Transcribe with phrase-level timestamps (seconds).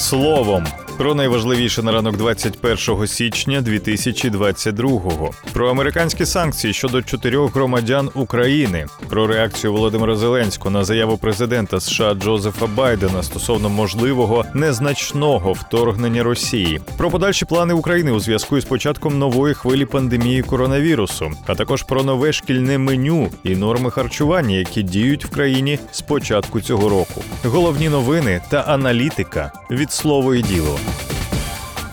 [0.00, 0.64] Словом
[1.00, 5.30] про найважливіше на ранок 21 січня 2022-го.
[5.52, 12.14] Про американські санкції щодо чотирьох громадян України, про реакцію Володимира Зеленського на заяву президента США
[12.14, 19.18] Джозефа Байдена стосовно можливого незначного вторгнення Росії, про подальші плани України у зв'язку із початком
[19.18, 25.24] нової хвилі пандемії коронавірусу, а також про нове шкільне меню і норми харчування, які діють
[25.24, 27.24] в країні з початку цього року.
[27.44, 30.78] Головні новини та аналітика від слово і діло.
[30.90, 31.19] Bye.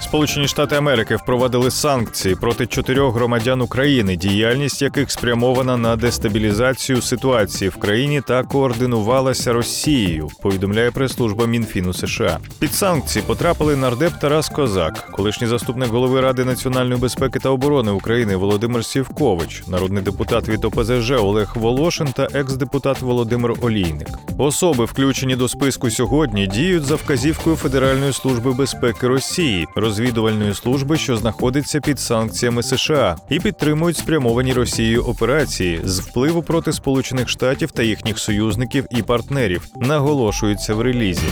[0.08, 7.70] Сполучені Штати Америки впровадили санкції проти чотирьох громадян України, діяльність яких спрямована на дестабілізацію ситуації
[7.70, 10.30] в країні та координувалася Росією.
[10.42, 12.40] Повідомляє прес-служба Мінфіну США.
[12.60, 18.36] Під санкції потрапили нардеп Тарас Козак, колишній заступник голови Ради національної безпеки та оборони України
[18.36, 24.10] Володимир Сівкович, народний депутат від ОПЗЖ Олег Волошин та екс-депутат Володимир Олійник.
[24.38, 31.18] Особи, включені до списку сьогодні, діють за вказівкою Федеральної служби безпеки Росії розвідувальної служби, що
[31.18, 37.84] знаходиться під санкціями США, і підтримують спрямовані Росією операції з впливу проти Сполучених Штатів та
[37.84, 41.28] їхніх союзників і партнерів, наголошується в релізі.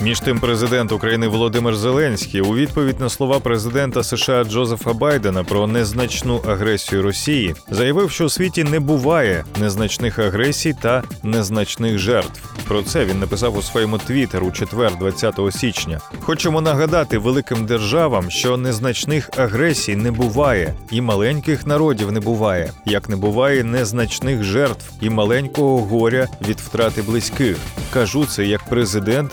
[0.00, 5.66] Між тим, президент України Володимир Зеленський у відповідь на слова президента США Джозефа Байдена про
[5.66, 12.54] незначну агресію Росії заявив, що у світі не буває незначних агресій та незначних жертв.
[12.68, 16.00] Про це він написав у своєму твіттер у четвер, 20 січня.
[16.20, 23.08] Хочемо нагадати великим державам, що незначних агресій не буває, і маленьких народів не буває, як
[23.08, 27.56] не буває незначних жертв і маленького горя від втрати близьких.
[27.92, 29.32] Кажу це як президент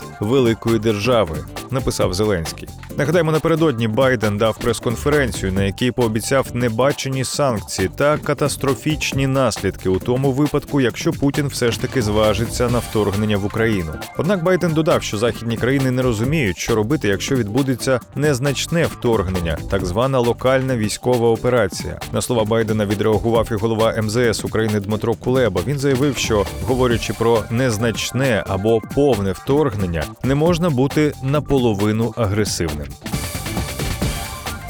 [0.66, 1.36] великої держави,
[1.70, 2.68] написав Зеленський.
[2.98, 10.32] Нагадаємо, напередодні Байден дав прес-конференцію, на якій пообіцяв небачені санкції та катастрофічні наслідки у тому
[10.32, 13.92] випадку, якщо Путін все ж таки зважиться на вторгнення в Україну.
[14.18, 19.86] Однак Байден додав, що західні країни не розуміють, що робити, якщо відбудеться незначне вторгнення, так
[19.86, 22.00] звана локальна військова операція.
[22.12, 25.60] На слова Байдена відреагував і голова МЗС України Дмитро Кулеба.
[25.66, 33.11] Він заявив, що говорячи про незначне або повне вторгнення, не можна бути наполовину агресивним.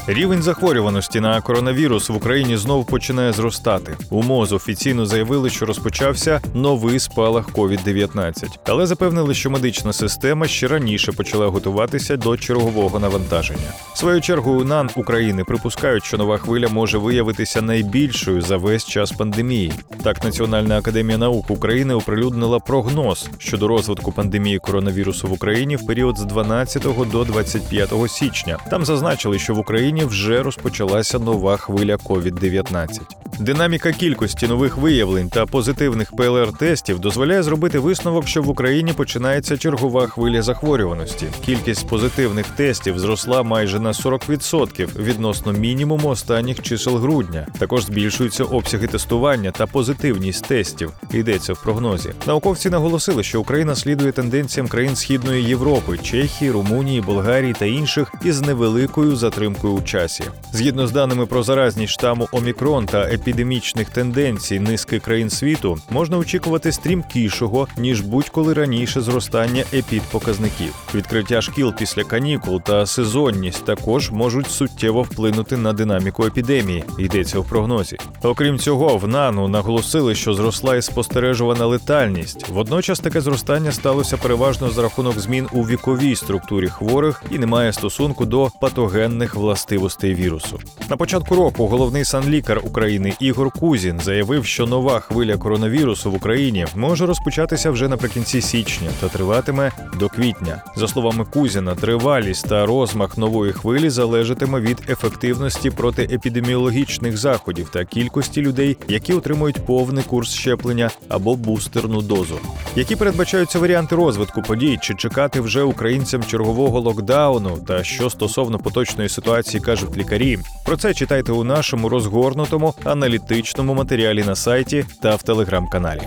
[0.07, 3.97] Рівень захворюваності на коронавірус в Україні знову починає зростати.
[4.09, 8.45] У МОЗ офіційно заявили, що розпочався новий спалах COVID-19.
[8.63, 13.73] але запевнили, що медична система ще раніше почала готуватися до чергового навантаження.
[13.93, 19.73] Свою чергу НАН України припускають, що нова хвиля може виявитися найбільшою за весь час пандемії.
[20.03, 26.17] Так, Національна академія наук України оприлюднила прогноз щодо розвитку пандемії коронавірусу в Україні в період
[26.17, 28.57] з 12 до 25 січня.
[28.69, 29.92] Там зазначили, що в Україні.
[29.93, 33.22] Україні вже розпочалася нова хвиля COVID-19.
[33.39, 40.07] Динаміка кількості нових виявлень та позитивних ПЛР-тестів дозволяє зробити висновок, що в Україні починається чергова
[40.07, 41.25] хвиля захворюваності.
[41.45, 47.47] Кількість позитивних тестів зросла майже на 40% відносно мінімуму останніх чисел грудня.
[47.59, 50.91] Також збільшуються обсяги тестування та позитивність тестів.
[51.11, 52.11] Йдеться в прогнозі.
[52.27, 58.41] Науковці наголосили, що Україна слідує тенденціям країн Східної Європи, Чехії, Румунії, Болгарії та інших із
[58.41, 60.23] невеликою затримкою у часі.
[60.51, 66.71] Згідно з даними про заразність штаму Омікрон та епідемічних тенденцій низки країн світу, можна очікувати
[66.71, 70.75] стрімкішого ніж будь-коли раніше зростання епідпоказників.
[70.95, 76.83] Відкриття шкіл після канікул та сезонність також можуть суттєво вплинути на динаміку епідемії.
[76.99, 77.97] Йдеться в прогнозі.
[78.23, 82.49] Окрім цього, в НАНУ наголосили, що зросла і спостережувана летальність.
[82.49, 87.73] Водночас таке зростання сталося переважно за рахунок змін у віковій структурі хворих і не має
[87.73, 90.59] стосунку до патогенних властивостей вірусу.
[90.89, 96.65] На початку року головний санлікар України Ігор Кузін заявив, що нова хвиля коронавірусу в Україні
[96.75, 100.63] може розпочатися вже наприкінці січня та триватиме до квітня.
[100.75, 108.41] За словами Кузіна, тривалість та розмах нової хвилі залежатиме від ефективності протиепідеміологічних заходів та кількості
[108.41, 112.39] людей, які отримують повний курс щеплення або бустерну дозу.
[112.75, 119.09] Які передбачаються варіанти розвитку подій, чи чекати вже українцям чергового локдауну, та що стосовно поточної
[119.09, 122.73] ситуації кажуть лікарі, про це читайте у нашому розгорнутому
[123.03, 126.01] аналітичному матеріалі на сайті та в телеграм-каналі.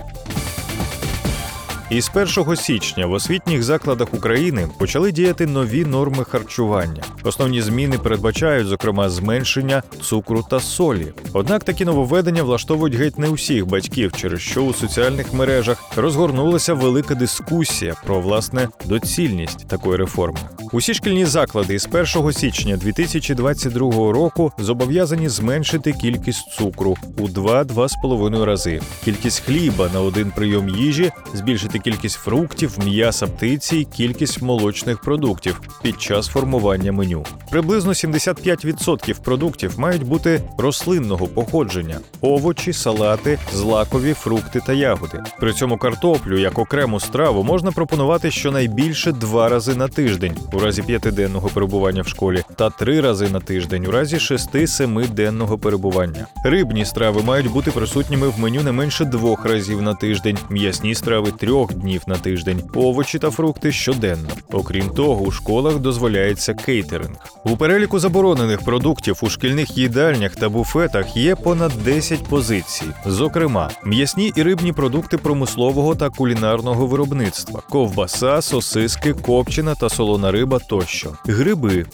[1.90, 7.02] Із 1 січня в освітніх закладах України почали діяти нові норми харчування.
[7.24, 11.12] Основні зміни передбачають, зокрема, зменшення цукру та солі.
[11.32, 17.14] Однак такі нововведення влаштовують геть не усіх батьків, через що у соціальних мережах розгорнулася велика
[17.14, 20.38] дискусія про власне доцільність такої реформи.
[20.72, 28.80] Усі шкільні заклади з 1 січня 2022 року зобов'язані зменшити кількість цукру у 2-2,5 рази,
[29.04, 35.60] кількість хліба на один прийом їжі, збільшити кількість фруктів, м'яса птиці і кількість молочних продуктів
[35.82, 37.24] під час формування меню.
[37.50, 45.22] Приблизно 75% продуктів мають бути рослинного походження: овочі, салати, злакові, фрукти та ягоди.
[45.40, 50.82] При цьому картоплю як окрему страву можна пропонувати щонайбільше два рази на тиждень у разі
[50.82, 56.26] п'ятиденного перебування в школі, та три рази на тиждень у разі шести-семиденного перебування.
[56.44, 61.30] Рибні страви мають бути присутніми в меню не менше двох разів на тиждень, м'ясні страви
[61.30, 64.28] трьох днів на тиждень, овочі та фрукти щоденно.
[64.52, 67.16] Окрім того, у школах дозволяється кейтеринг.
[67.44, 72.86] У переліку заборонених продуктів у шкільних їдальнях та буфетах є понад 10 позицій.
[73.06, 80.58] Зокрема, м'ясні і рибні продукти промислового та кулінарного виробництва, ковбаса, сосиски, копчена та солона риба
[80.68, 81.86] тощо, гриби,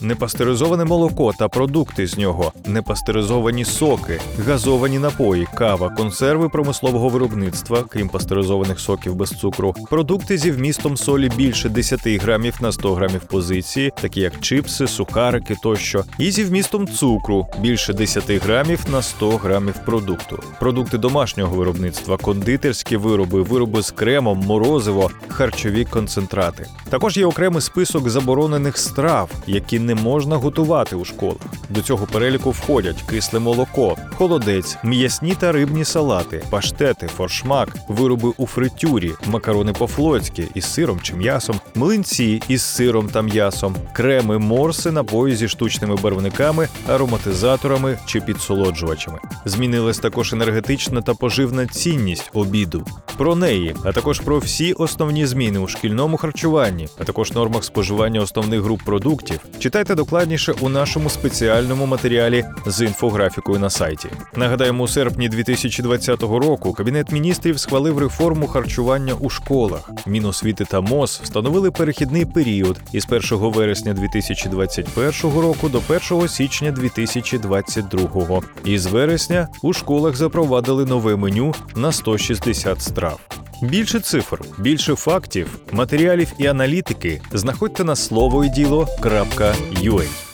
[0.53, 8.09] непастеризоване молоко та продукти з нього, непастеризовані соки, газовані напої, кава, консерви промислового виробництва, крім
[8.09, 13.93] пастеризованих соків без цукру, продукти зі вмістом солі більше 10 грамів на 100 грамів позиції,
[14.03, 19.75] такі як чипси, сухарики тощо, і зі вмістом цукру більше 10 грамів на 100 грамів
[19.87, 26.67] продукту, продукти домашнього виробництва, кондитерські вироби, вироби з кремом, морозиво, харчові концентрати.
[26.89, 31.37] Також є окремий список заборонених страв, які не можна готувати у школах.
[31.69, 38.47] До цього переліку входять кисле молоко, холодець, м'ясні та рибні салати, паштети, форшмак, вироби у
[38.47, 45.37] фритюрі, макарони по-флотськи із сиром чи м'ясом, млинці із сиром та м'ясом, креми, морси, напої
[45.37, 49.19] зі штучними барвниками, ароматизаторами чи підсолоджувачами.
[49.45, 52.87] Змінилась також енергетична та поживна цінність обіду.
[53.17, 58.21] Про неї, а також про всі основні зміни у шкільному харчуванні, а також нормах споживання
[58.21, 59.95] основних груп продуктів, читайте
[60.33, 64.09] докладніше у нашому спеціальному матеріалі з інфографікою на сайті.
[64.37, 69.91] Нагадаємо, у серпні 2020 року Кабінет міністрів схвалив реформу харчування у школах.
[70.07, 75.83] Міносвіти та МОЗ встановили перехідний період із 1 вересня 2021 року до
[76.13, 78.41] 1 січня 2022.
[78.65, 83.42] І з вересня у школах запровадили нове меню на 160 страв.
[83.63, 90.32] Більше цифр, більше фактів, матеріалів і аналітики знаходьте на слово словоіділо.ua.